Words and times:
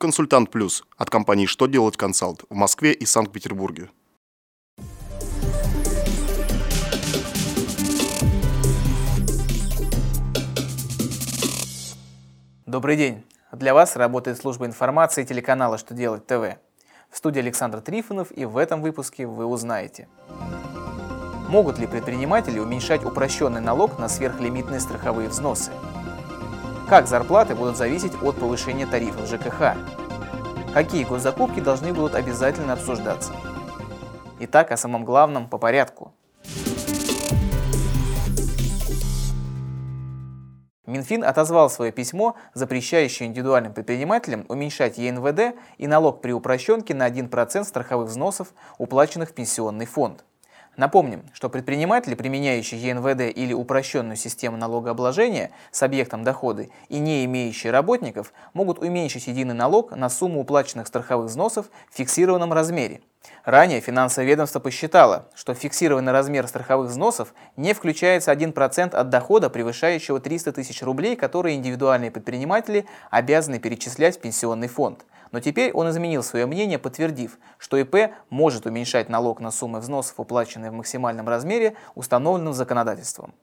Консультант 0.00 0.52
Плюс 0.52 0.84
от 0.96 1.10
компании 1.10 1.46
«Что 1.46 1.66
делать 1.66 1.96
консалт» 1.96 2.44
в 2.48 2.54
Москве 2.54 2.92
и 2.92 3.04
Санкт-Петербурге. 3.04 3.90
Добрый 12.64 12.96
день! 12.96 13.24
Для 13.50 13.74
вас 13.74 13.96
работает 13.96 14.38
служба 14.38 14.66
информации 14.66 15.24
телеканала 15.24 15.78
«Что 15.78 15.94
делать 15.94 16.24
ТВ». 16.28 16.60
В 17.10 17.16
студии 17.16 17.40
Александр 17.40 17.80
Трифонов 17.80 18.30
и 18.30 18.44
в 18.44 18.56
этом 18.56 18.80
выпуске 18.80 19.26
вы 19.26 19.46
узнаете. 19.46 20.06
Могут 21.48 21.80
ли 21.80 21.88
предприниматели 21.88 22.60
уменьшать 22.60 23.04
упрощенный 23.04 23.60
налог 23.60 23.98
на 23.98 24.08
сверхлимитные 24.08 24.78
страховые 24.78 25.28
взносы? 25.28 25.72
Как 26.88 27.06
зарплаты 27.06 27.54
будут 27.54 27.76
зависеть 27.76 28.14
от 28.22 28.36
повышения 28.36 28.86
тарифов 28.86 29.28
ЖКХ? 29.28 29.76
Какие 30.72 31.04
госзакупки 31.04 31.60
должны 31.60 31.92
будут 31.92 32.14
обязательно 32.14 32.72
обсуждаться? 32.72 33.34
Итак, 34.40 34.72
о 34.72 34.78
самом 34.78 35.04
главном 35.04 35.50
по 35.50 35.58
порядку. 35.58 36.14
Минфин 40.86 41.24
отозвал 41.24 41.68
свое 41.68 41.92
письмо, 41.92 42.36
запрещающее 42.54 43.28
индивидуальным 43.28 43.74
предпринимателям 43.74 44.46
уменьшать 44.48 44.96
ЕНВД 44.96 45.58
и 45.76 45.86
налог 45.86 46.22
при 46.22 46.32
упрощенке 46.32 46.94
на 46.94 47.06
1% 47.06 47.64
страховых 47.64 48.08
взносов, 48.08 48.54
уплаченных 48.78 49.28
в 49.28 49.34
пенсионный 49.34 49.84
фонд. 49.84 50.24
Напомним, 50.78 51.24
что 51.32 51.48
предприниматели, 51.50 52.14
применяющие 52.14 52.80
ЕНВД 52.80 53.36
или 53.36 53.52
упрощенную 53.52 54.14
систему 54.14 54.56
налогообложения 54.56 55.50
с 55.72 55.82
объектом 55.82 56.22
доходы 56.22 56.70
и 56.88 57.00
не 57.00 57.24
имеющие 57.24 57.72
работников, 57.72 58.32
могут 58.54 58.78
уменьшить 58.78 59.26
единый 59.26 59.54
налог 59.54 59.90
на 59.90 60.08
сумму 60.08 60.40
уплаченных 60.40 60.86
страховых 60.86 61.30
взносов 61.30 61.66
в 61.90 61.96
фиксированном 61.96 62.52
размере. 62.52 63.00
Ранее 63.44 63.80
финансовое 63.80 64.28
ведомство 64.28 64.60
посчитало, 64.60 65.28
что 65.34 65.52
фиксированный 65.52 66.12
размер 66.12 66.46
страховых 66.46 66.90
взносов 66.90 67.34
не 67.56 67.74
включается 67.74 68.30
1% 68.30 68.94
от 68.94 69.10
дохода, 69.10 69.50
превышающего 69.50 70.20
300 70.20 70.52
тысяч 70.52 70.80
рублей, 70.84 71.16
которые 71.16 71.56
индивидуальные 71.56 72.12
предприниматели 72.12 72.86
обязаны 73.10 73.58
перечислять 73.58 74.18
в 74.18 74.20
пенсионный 74.20 74.68
фонд. 74.68 75.04
Но 75.30 75.40
теперь 75.40 75.72
он 75.72 75.90
изменил 75.90 76.22
свое 76.22 76.46
мнение, 76.46 76.78
подтвердив, 76.78 77.38
что 77.58 77.76
ИП 77.76 78.12
может 78.30 78.66
уменьшать 78.66 79.08
налог 79.08 79.40
на 79.40 79.50
суммы 79.50 79.80
взносов, 79.80 80.18
уплаченные 80.18 80.70
в 80.70 80.74
максимальном 80.74 81.28
размере, 81.28 81.74
установленном 81.94 82.54
законодательством. 82.54 83.34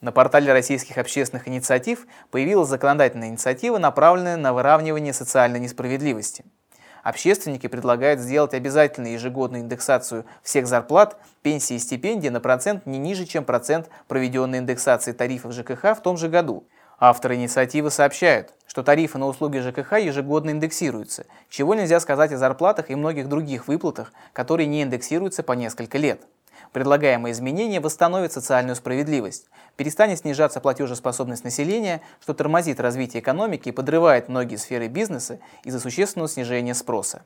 На 0.00 0.12
портале 0.12 0.52
российских 0.52 0.96
общественных 0.96 1.46
инициатив 1.46 2.06
появилась 2.30 2.70
законодательная 2.70 3.28
инициатива, 3.28 3.76
направленная 3.76 4.38
на 4.38 4.54
выравнивание 4.54 5.12
социальной 5.12 5.60
несправедливости. 5.60 6.44
Общественники 7.02 7.66
предлагают 7.66 8.20
сделать 8.20 8.52
обязательную 8.52 9.14
ежегодную 9.14 9.62
индексацию 9.62 10.26
всех 10.42 10.66
зарплат, 10.66 11.18
пенсий 11.42 11.76
и 11.76 11.78
стипендий 11.78 12.28
на 12.28 12.40
процент 12.40 12.84
не 12.84 12.98
ниже, 12.98 13.24
чем 13.24 13.44
процент 13.44 13.88
проведенной 14.06 14.58
индексации 14.58 15.12
тарифов 15.12 15.52
ЖКХ 15.52 15.96
в 15.96 16.02
том 16.02 16.18
же 16.18 16.28
году– 16.28 16.66
Авторы 17.02 17.36
инициативы 17.36 17.90
сообщают, 17.90 18.52
что 18.66 18.82
тарифы 18.82 19.16
на 19.16 19.26
услуги 19.26 19.58
ЖКХ 19.58 19.94
ежегодно 19.94 20.50
индексируются, 20.50 21.24
чего 21.48 21.74
нельзя 21.74 21.98
сказать 21.98 22.30
о 22.30 22.36
зарплатах 22.36 22.90
и 22.90 22.94
многих 22.94 23.26
других 23.26 23.68
выплатах, 23.68 24.12
которые 24.34 24.66
не 24.66 24.82
индексируются 24.82 25.42
по 25.42 25.52
несколько 25.52 25.96
лет. 25.96 26.20
Предлагаемые 26.72 27.32
изменения 27.32 27.80
восстановят 27.80 28.34
социальную 28.34 28.76
справедливость, 28.76 29.48
перестанет 29.76 30.18
снижаться 30.18 30.60
платежеспособность 30.60 31.42
населения, 31.42 32.02
что 32.20 32.34
тормозит 32.34 32.80
развитие 32.80 33.22
экономики 33.22 33.70
и 33.70 33.72
подрывает 33.72 34.28
многие 34.28 34.56
сферы 34.56 34.88
бизнеса 34.88 35.40
из-за 35.64 35.80
существенного 35.80 36.28
снижения 36.28 36.74
спроса. 36.74 37.22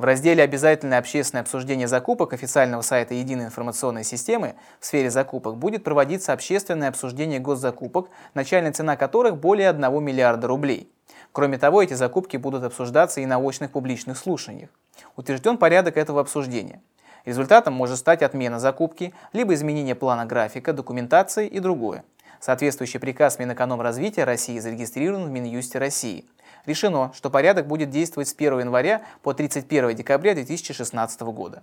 В 0.00 0.04
разделе 0.04 0.42
«Обязательное 0.42 0.98
общественное 0.98 1.42
обсуждение 1.42 1.86
закупок» 1.86 2.32
официального 2.32 2.80
сайта 2.80 3.12
Единой 3.12 3.44
информационной 3.44 4.02
системы 4.02 4.54
в 4.78 4.86
сфере 4.86 5.10
закупок 5.10 5.58
будет 5.58 5.84
проводиться 5.84 6.32
общественное 6.32 6.88
обсуждение 6.88 7.38
госзакупок, 7.38 8.08
начальная 8.32 8.72
цена 8.72 8.96
которых 8.96 9.36
более 9.36 9.68
1 9.68 10.02
миллиарда 10.02 10.46
рублей. 10.46 10.90
Кроме 11.32 11.58
того, 11.58 11.82
эти 11.82 11.92
закупки 11.92 12.38
будут 12.38 12.64
обсуждаться 12.64 13.20
и 13.20 13.26
на 13.26 13.38
очных 13.38 13.72
публичных 13.72 14.16
слушаниях. 14.16 14.70
Утвержден 15.16 15.58
порядок 15.58 15.98
этого 15.98 16.22
обсуждения. 16.22 16.80
Результатом 17.26 17.74
может 17.74 17.98
стать 17.98 18.22
отмена 18.22 18.58
закупки, 18.58 19.12
либо 19.34 19.52
изменение 19.52 19.94
плана 19.94 20.24
графика, 20.24 20.72
документации 20.72 21.46
и 21.46 21.60
другое. 21.60 22.04
Соответствующий 22.40 23.00
приказ 23.00 23.38
Минэкономразвития 23.38 24.24
России 24.24 24.60
зарегистрирован 24.60 25.26
в 25.26 25.30
Минюсте 25.30 25.78
России– 25.78 26.24
решено, 26.66 27.12
что 27.14 27.30
порядок 27.30 27.66
будет 27.66 27.90
действовать 27.90 28.28
с 28.28 28.34
1 28.34 28.60
января 28.60 29.02
по 29.22 29.34
31 29.34 29.94
декабря 29.94 30.34
2016 30.34 31.20
года. 31.22 31.62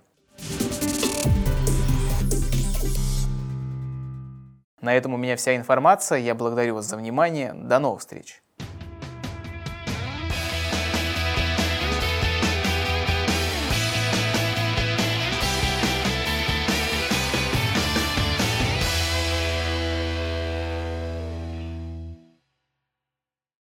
На 4.80 4.94
этом 4.94 5.14
у 5.14 5.16
меня 5.16 5.36
вся 5.36 5.56
информация. 5.56 6.18
Я 6.18 6.34
благодарю 6.34 6.76
вас 6.76 6.86
за 6.86 6.96
внимание. 6.96 7.52
До 7.52 7.78
новых 7.78 8.00
встреч! 8.00 8.42